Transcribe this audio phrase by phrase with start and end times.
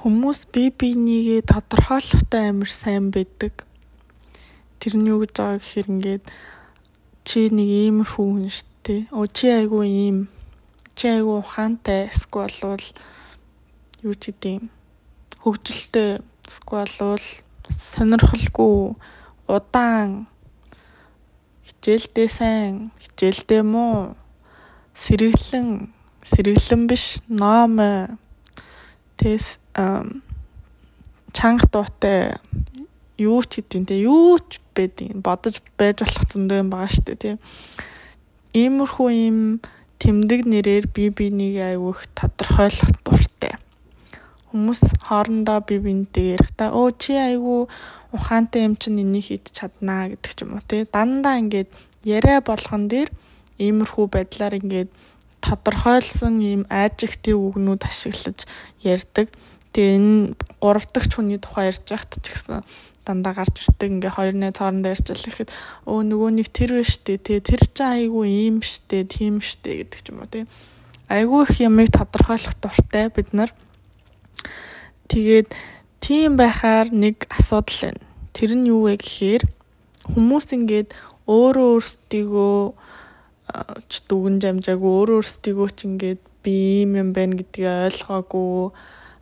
[0.00, 3.68] хүмүүс бие бинийгээ тодорхойлохтой амар сайн байдаг.
[4.80, 6.24] Тэр нь юу гэж байгаа гэхээр ингээд
[7.28, 9.02] чи нэг иймэрхүү хүн шүү дээ.
[9.12, 10.18] Оо чи айгүй ийм
[10.96, 12.86] чи айгүй ухаантай эсвэл бол
[14.00, 14.72] юу ч гэдэм
[15.44, 17.26] хөгжилтэй эсвэл бол
[17.68, 18.96] сонирхолгүй
[19.52, 20.32] удаан
[21.68, 24.16] хичээлдээ сайн хичээлдээ муу
[24.96, 25.92] сэргэлэн
[26.24, 27.76] сэргэлэн биш ном
[29.20, 32.36] тэс чанга дуутай
[33.20, 37.18] юу ч гэдэм те юу ч байдیں۔ бодож байж болох зөндөө юм байгаа шүү дээ
[37.20, 37.38] тийм.
[38.56, 39.38] Иймэрхүү юм
[40.00, 43.60] тэмдэг нэрээр би бинийг айвуух тодорхойлох дуртай.
[44.50, 47.68] Хүмүүс хоорондоо би бинтэй ярихдаа өө чи айвуу
[48.10, 50.88] ухаантай юм чинь энийг хийж чаднаа гэдэг ч юм уу тий.
[50.88, 51.68] Дандаа ингээд
[52.02, 53.12] яриа болгон дээр
[53.60, 54.90] иймэрхүү байдлаар ингээд
[55.44, 58.48] тодорхойлсон ийм аджектив үгнүүд ашиглаж
[58.80, 59.28] ярьдаг.
[59.74, 62.62] Тэгээ энэ гурав дахь хүний тухай ярьж байхад ч гэсэн
[63.06, 65.50] дандаа гарч ирдэг ингээ хоёр найз хоорондоо ярьж байхад
[65.86, 70.00] өө нөгөө нэг тэр вэ штэ тий тэр чинь айгүй ийм штэ тийм штэ гэдэг
[70.02, 70.44] ч юм уу тий
[71.10, 73.50] айгүй их ямыг тодорхойлох дуртай бид нар.
[75.10, 75.50] Тэгээд
[75.98, 78.06] тийм байхаар нэг асуудал байна.
[78.30, 79.42] Тэр нь юу вэ гэхээр
[80.14, 80.94] хүмүүс ингээд
[81.26, 82.58] өөрөө өөрсдийгөө
[83.90, 88.70] ч дүгэн жамжаагүй өөрөө өөрсдийгөө ч ингээд би юм юм байна гэдгийг ойлгоогүй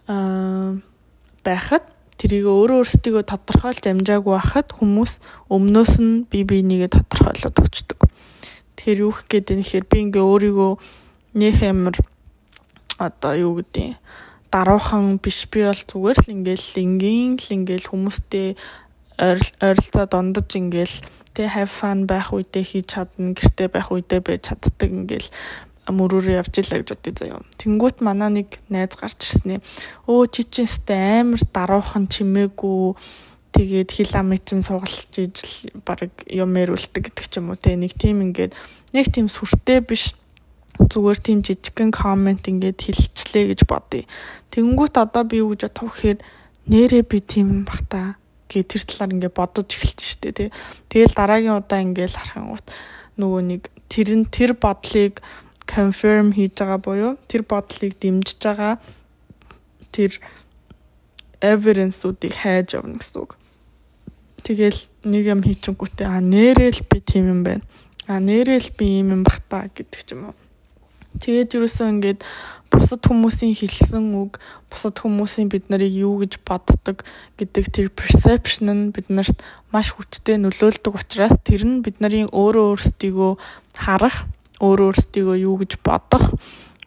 [0.09, 1.85] байхад
[2.19, 5.13] тэрийг өөрөө өөрсдийгөө тодорхойлж амжаагүй байхад хүмүүс
[5.53, 8.01] өмнөөс нь би бинийгээ тодорхойлоод өгчдөг.
[8.75, 10.73] Тэгэхээр юу гэх гээд юм нэхэр би ингээ өөрийгөө
[11.39, 11.97] нөх амир
[12.99, 14.01] одоо юу гэдэг
[14.51, 18.49] даруухан биш би бол зүгээр л ингээл ингийн л ингээл хүмүүстэй
[19.19, 20.97] ойролцоо дундаж ингээл
[21.37, 25.29] тэ have fun байх үедээ хийж чадна, гэртээ байх үедээ байж чаддаг ингээл
[25.93, 27.41] мөрөөрөө явж илаа гэж бодъё заяа.
[27.59, 29.65] Тэнгүүт манаа нэг найз гарч ирсэн ээ.
[30.09, 32.97] Өө чи чинь сте амар даруухан чимээгүй
[33.57, 37.97] тэгээд хил амыг чинь сугалж ижил баг юм ярилдаг гэдэг ч юм уу те нэг
[37.97, 38.53] тийм ингээд
[38.93, 40.13] нэг тийм сүртэй биш
[40.79, 44.07] зүгээр тийм жижигхэн комент ингээд хэлчлээ гэж бодъё.
[44.55, 46.19] Тэнгүүт одоо би юу гэж бодох вэхээр
[46.71, 50.49] нэрээ би тийм бахта гэ тэр талаар ингээд бодож эхэлж штэ тий.
[50.89, 52.67] Тэгэл дараагийн удаа ингээд харахангуут
[53.19, 55.21] нөгөө нэг тэр нь тэр бодлыг
[55.69, 58.81] confirm хийж байгаа буюу тэр бодлыг дэмжиж байгаа
[59.93, 60.17] тэр
[61.45, 63.37] evidence-уудыг хайж явна гэсэн үг.
[64.43, 67.65] Тэгэл нэг юм хийчихгүүтээ а нэрэл би тийм юм байна.
[68.09, 70.37] А нэрэл би юм юм бах та гэдэг ч юм уу.
[71.21, 72.21] Тэгээд юусэн ингээд
[72.69, 74.37] бусад хүмүүсийн хэлсэн үг,
[74.69, 77.05] бусад хүмүүсийн бид нарыг юу гэж боддог
[77.41, 79.41] гэдэг тэр perception нь биднэрт
[79.73, 83.33] маш хүчтэй нөлөөлдөг учраас тэр нь бид нарын өөрөө өөрсдийгөө
[83.73, 84.29] харах
[84.61, 86.35] өөрөө өөртөө юу гэж бодох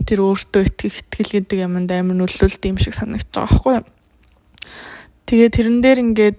[0.06, 3.78] тэр өөртөө итгэх итгэл гэдэг юмд амар нөлөөлт юм шиг санагдаж байгаа байхгүй.
[5.30, 6.38] Тэгээ тэрэн дээр ингээд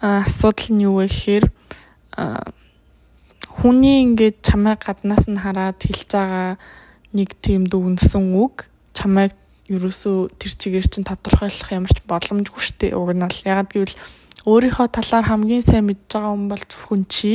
[0.00, 1.44] асуудал нь юу вэ гэхээр
[3.54, 6.58] хүний ингээд чамайг гаднаас нь хараад хэлж байгаа
[7.14, 9.36] нэг тийм дүгнсэн үг чамайг
[9.70, 12.92] ерөөсөө тэр чигээр чинь тодорхойлох ямар ч боломжгүй шүү дээ.
[12.98, 13.96] Уг нь бол ягаад гэвэл
[14.44, 17.32] өөрийнхөө талаар хамгийн сайн мэдж байгаа хүн бол зөвхөн чи.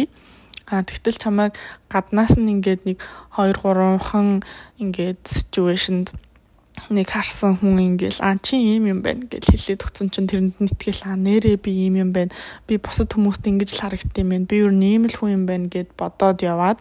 [0.69, 1.57] А тэгтэл чамайг
[1.89, 3.01] гаднаас нь ингээд нэг
[3.33, 4.45] 2 3хан
[4.77, 6.13] ингээд ситүэйшнд
[6.87, 9.27] нэг харсан хүн ингээл а чи ийм юм байна?
[9.27, 12.31] гэж хэлээд өгсөн чинь тэрэнд нэтгэл а нэрээ би ийм юм байна.
[12.69, 14.29] Би бусад хүмүүст ингэж л харагдсан юм.
[14.31, 15.67] Байна би юу нэм л хүн юм байна?
[15.67, 16.79] гэд бодоод яваад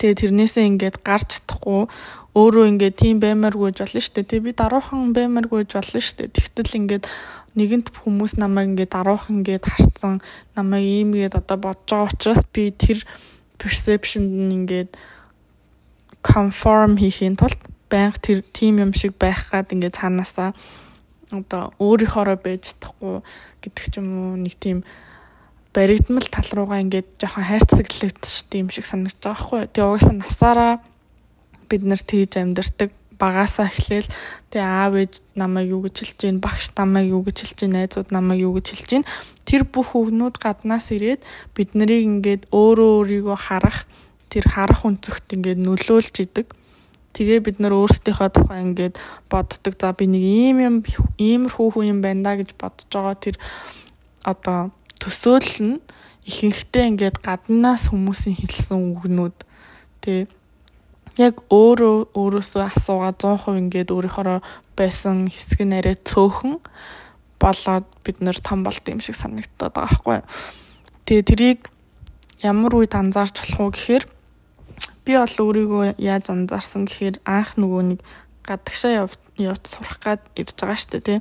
[0.00, 1.86] тэгээ тэрнээсээ ингээд гарч чадахгүй
[2.34, 6.78] өөрөө ингээд тийм баймааргүй болно шүү дээ тэгээ би даруухан баймааргүй болно шүү дээ тэгтэл
[6.78, 7.04] ингээд
[7.58, 10.22] нэгэнт хүмүүс намайг ингээд даруухан ингээд харцсан
[10.54, 13.02] намайг ийм гээд одоо бодож байгаа учраас би тэр
[13.58, 14.94] perception нь ингээд
[16.22, 17.58] conform хийхийн тулд
[17.90, 20.54] байнга тэр тим юм шиг байх гад ингээд цаанаасаа
[21.34, 23.26] одоо өөрийнхоороо байж чадахгүй
[23.62, 24.86] гэдэг ч юм уу нэг тийм
[25.74, 29.60] баригдмал тал руугаа ингээд жоохон хайрцаглагдчих тийм шиг санагдаж байгаа хгүй.
[29.70, 30.74] Тэгээ угаасаа насаараа
[31.70, 32.90] бид нар тийж амьдардаг.
[33.20, 34.08] Багасаа эхлээл
[34.48, 38.08] тэгээ аав ээж намайг юу гэж хэлж гин багш намайг юу гэж хэлж гин найзууд
[38.10, 39.04] намайг юу гэж хэлж гин
[39.44, 41.20] тэр бүх үгнүүд гаднаас ирээд
[41.52, 43.84] бид нарыг ингээд өөрөө өөрийгөө харах
[44.32, 46.48] тэр харах өнцөгт ингээд нөлөөлж идэг.
[47.12, 48.96] Тэгээ бид нар өөрсдийнхөө тухай ингээд
[49.28, 50.76] боддог за би нэг ийм юм
[51.18, 53.36] иймэрхүү хүн юм байна да гэж бодож байгаа тэр
[54.24, 54.70] одоо
[55.02, 55.82] төсөөлөл нь
[56.30, 59.36] ихэнхдээ ингээд гаднаас хүмүүсийн хэлсэн үгнүүд
[60.06, 60.24] тэгээ
[61.20, 64.40] яг өөрөө өөрөөсөө асуугаа 100% ингээд өөрийнхөө
[64.72, 66.56] байсан хэсэг нь арай цөөхөн
[67.36, 70.18] болоод бид нэр том болт юм шиг санагдаад байгаа байхгүй.
[71.04, 71.60] Тэгээ тэрийг
[72.40, 74.04] ямар үед анзаарч болох вэ гэхээр
[75.04, 78.00] би бол өөрийгөө яаж анзаарсан гэхээр анх нөгөө нэг
[78.44, 79.08] гадагшаа
[79.40, 81.18] явж сурах гад ирж байгаа шүү дээ тий.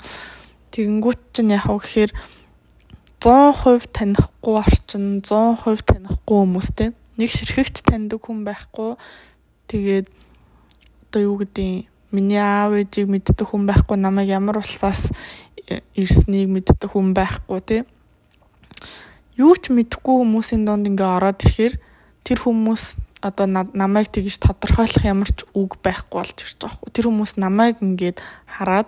[0.76, 2.12] Тэгэнгүүт чинь яг уу гэхээр
[3.20, 8.96] 100% танихгүй орчин 100% танихгүй хүмүүстэй нэг ширхэгч таньдаг хүн байхгүй
[9.70, 10.08] тэгээд
[11.10, 15.14] одоо юу гэдэг миний аав ээжийг мэддэг хүн байхгүй намайг ямар улсаас
[15.94, 17.82] ирснийг мэддэг хүн байхгүй тий
[19.40, 21.76] юу ч мэдэхгүй хүмүүсийн донд ингээ ороод ирэхээр
[22.28, 22.84] тэр хүмүүс
[23.24, 26.90] одоо намайг тэгж тодорхойлох ямар ч үг байхгүй болж ирж байгаа хгүй.
[26.96, 28.18] Тэр хүмүүс намайг ингээд
[28.48, 28.88] хараад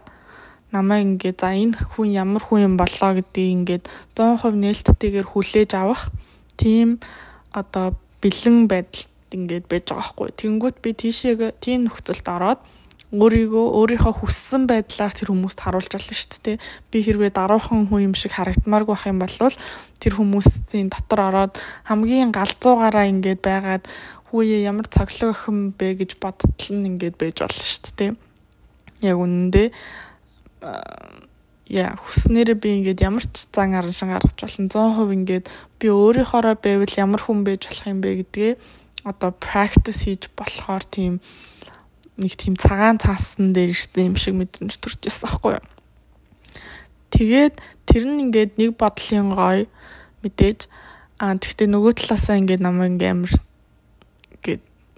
[0.71, 3.83] намайг ингээд за энэ хүн ямар хүн юм болоо гэдгийг ингээд
[4.15, 6.11] 100% нээлттэйгээр хүлээж авах
[6.55, 7.03] тийм
[7.51, 10.29] одоо бэлэн байдалд ингээд байж байгаа хгүй.
[10.35, 12.61] Тэнгүүт би тийшээ тийм нөхцөлд ороод
[13.11, 16.57] өөрийгөө өөрийнхөө хүссэн байдлаар тэр хүмүүст харуулж болно шүү дээ.
[16.95, 19.35] Би хэрвээ даруухан хүн юм шиг харагдмааргүй байх юм бол
[19.99, 21.53] тэр хүмүүсийн дотор ороод
[21.91, 23.83] хамгийн галзуугаараа ингээд байгаад
[24.31, 28.11] хүүе ямар цоглог охин бэ гэж бодтол нь ингээд байж болно шүү дээ.
[29.11, 29.67] Яг үнэндээ
[31.71, 35.45] яа хүснээрээ би ингээд ямар ч зан араншин гаргаж болно 100% ингээд
[35.83, 38.51] би өөрийнхоороо байвал ямар хүн байж болох юм бэ гэдгээ
[39.03, 41.19] одоо practice хийж болохоор тийм
[42.17, 45.65] нэг тийм цагаан цаасан дээр ирсэн юм шиг мэдрэмж төрж ирсэн аахгүй юу.
[47.11, 47.55] Тэгээд
[47.87, 49.59] тэр нь ингээд нэг бодлын гой
[50.21, 50.69] мэдээж
[51.17, 53.33] аа тэгтээ нөгөө талаасаа ингээд намайг ингээд амар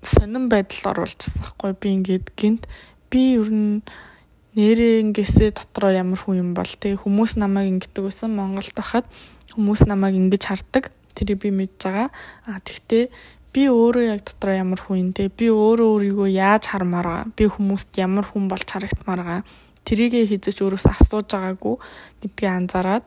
[0.03, 2.67] сонирн байдалд оруулчихсан байхгүй би ингээд гинт
[3.09, 3.81] би ер нь
[4.53, 9.07] нэрээ ингээсээ дотроо ямар хүн юм бол тэг хүмүүс намайг ингэдэг байсан Монголд байхад
[9.55, 12.09] хүмүүс намайг ингэж хардаг тэрийг би мэдж байгаа
[12.45, 13.09] а тэгтээ
[13.53, 15.29] би өөрөө яг дотроо ямар хүн те.
[15.29, 19.41] Би өөрөө өөрийгөө яаж хармаар байгаа би хүмүүст ямар хүн болж харагдмаар байгаа
[19.85, 21.75] тэрийгэ хийзэж өөрөөс асууж байгаагүй
[22.25, 23.05] гэдгийг анзаараад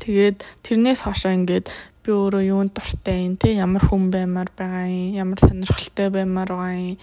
[0.00, 1.68] тэгээд тэрнээс хойшоо ингээд
[2.02, 3.52] би өөрөө юунд дуртай юм те?
[3.60, 5.12] Ямар хүн баймаар байгаа юм?
[5.20, 6.98] Ямар сонирхолтой баймаар байгаа юм?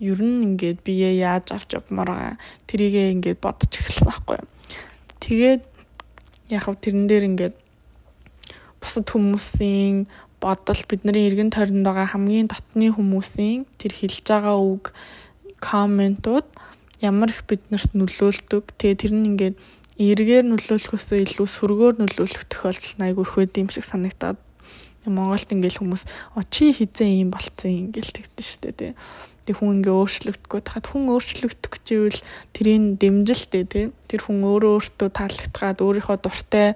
[0.00, 2.34] Ер нь ингээд бие яаж авч явмаар байгаа
[2.66, 4.40] тэрийгээ ингээд бодож эхэлсэн аахгүй
[5.26, 5.62] тэгээд
[6.54, 7.54] яг хав тэрэн дээр ингээд
[8.78, 10.06] бусад хүмүүсийн
[10.40, 14.92] бодол бидний эргэн тойронд байгаа хамгийн дотны хүмүүсийн тэр хэлж байгаа үг
[15.60, 16.46] комментууд
[17.00, 19.56] ямар их биднэрт нөлөөлдөг тэгээ тэр нь ингээд
[19.96, 24.36] эргээр нөлөөлөхөөсөө илүү сөргөөр нөлөөлөх тохиолдол айгүй их байд юм шиг санагдаад
[25.06, 26.02] Монголд ингээл хүмүүс
[26.50, 28.92] чи хизээ юм болцсон ингээл тэгдэж штэ тий.
[29.46, 33.84] Тэг хүн ингээ өөрчлөгдөхгүй тахад хүн өөрчлөгдөх гэвэл тэрийн дэмжилтэй тий.
[34.10, 36.74] Тэр хүн өөрөө өөртөө таалагдгаад өөрийнхөө дуртай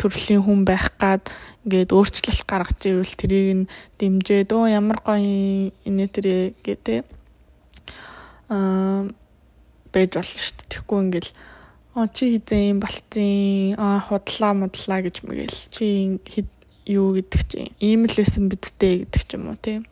[0.00, 1.30] төрлийн хүн байх гад
[1.64, 6.36] ингээд өөрчлөлт гаргаж ивэл тэрийг нь дэмжээд өө ямар гоё инээ тэрэ
[6.66, 7.02] гэдэг
[8.50, 9.08] аа
[9.94, 10.68] байж болно шүү дээ.
[10.70, 11.30] Тэгэхгүй ингээл
[11.94, 13.78] А чи хизээ юм болцсон.
[13.78, 15.58] А худлаа мудлаа гэж мэгэл.
[15.70, 16.18] Чи
[16.90, 19.86] юу гэдэг чи ийм л байсан бидтэй гэдэг ч юм уу тийм.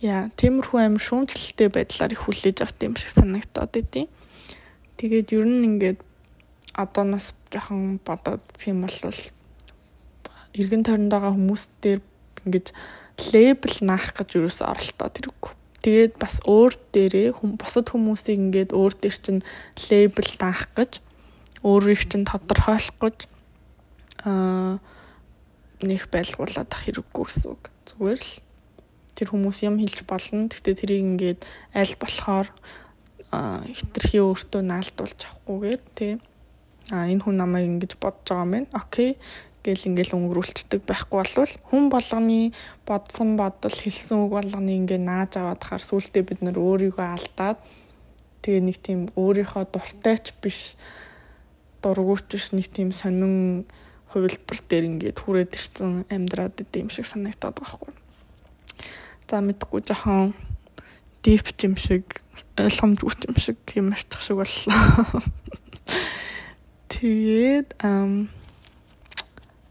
[0.00, 4.08] Яа, тиймэрхүү амир шүүмжлэлтэй байдлаар их хүлээж авт юм шиг санагдаад байдیں۔
[4.96, 6.00] Тэгээд ер нь ингээд
[6.76, 9.20] одооноос жоохон бодоод үзэх юм бол
[10.52, 12.00] эргэн тойронд байгаа хүмүүс дээр
[12.44, 12.66] ингэж
[13.32, 15.52] лейбл наах гэж юу өсө оролтоод тэрэггүй.
[15.82, 17.28] Тэгээд бас өөр дээрээ
[17.58, 19.42] бусад хүмүүсийг ингээд өөр дээр чинь
[19.90, 21.02] лейбл даах гэж
[21.66, 23.18] өөрийг чинь тодорхойлох гэж
[24.26, 24.78] аа
[25.82, 27.64] нэг байлгуулад ах хэрэггүй гэсэн үг.
[27.90, 28.32] Зүгээр л
[29.18, 30.46] тэр хүмүүс юм хэлж болно.
[30.46, 31.40] Гэхдээ тэрийг ингээд
[31.74, 32.48] аль болохоор
[33.74, 36.12] хитрхи өөртөө наалдуулж авахгүйгээр тий.
[36.90, 38.72] А энэ хүн намайг ингэж бодож байгаа юм байна.
[38.74, 39.20] Окей
[39.62, 42.50] гэл ингээл өнгөрүүлцдэг байхгүй болвол хүн болгоны
[42.82, 47.62] бодсон бодол хэлсэн үг болгоны ингээ нааж аваад хаар сүултээ бид нар өөрийгөө алдаад
[48.42, 50.74] тэгээ нэг тийм өөрийнхөө дуртайч биш
[51.78, 53.70] дургуйч биш нэг тийм сонин
[54.10, 57.94] хувилбар дээр ингээд хүрээд ирсэн амьдраад идэм шиг санагтаад байгаа хгүй.
[59.30, 60.34] За мэдгүй жоохон
[61.22, 62.18] дип юм шиг
[62.58, 65.22] ойлгомжгүй юм шиг юм арчих шиг боллоо.
[66.92, 68.28] Тэгээд ам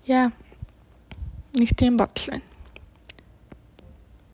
[0.09, 0.31] Яа.
[1.53, 2.50] Нэг тийм бодол байна.